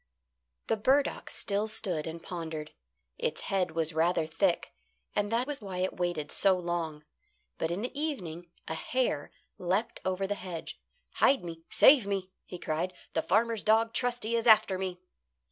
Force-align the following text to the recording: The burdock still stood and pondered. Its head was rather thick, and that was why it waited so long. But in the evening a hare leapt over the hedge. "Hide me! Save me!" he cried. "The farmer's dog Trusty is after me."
The 0.65 0.77
burdock 0.77 1.29
still 1.29 1.67
stood 1.67 2.07
and 2.07 2.23
pondered. 2.23 2.71
Its 3.19 3.41
head 3.41 3.75
was 3.75 3.93
rather 3.93 4.25
thick, 4.25 4.73
and 5.15 5.31
that 5.31 5.45
was 5.45 5.61
why 5.61 5.77
it 5.77 5.97
waited 5.99 6.31
so 6.31 6.57
long. 6.57 7.03
But 7.59 7.69
in 7.69 7.83
the 7.83 7.93
evening 8.01 8.49
a 8.67 8.73
hare 8.73 9.31
leapt 9.59 9.99
over 10.03 10.25
the 10.25 10.33
hedge. 10.33 10.81
"Hide 11.17 11.43
me! 11.43 11.61
Save 11.69 12.07
me!" 12.07 12.31
he 12.45 12.57
cried. 12.57 12.93
"The 13.13 13.21
farmer's 13.21 13.63
dog 13.63 13.93
Trusty 13.93 14.35
is 14.35 14.47
after 14.47 14.79
me." 14.79 14.97